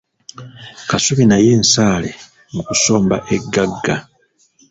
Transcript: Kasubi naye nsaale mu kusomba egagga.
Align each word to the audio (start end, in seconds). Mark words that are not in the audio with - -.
Kasubi 0.89 1.23
naye 1.29 1.51
nsaale 1.61 2.09
mu 2.53 2.61
kusomba 2.67 3.15
egagga. 3.35 3.95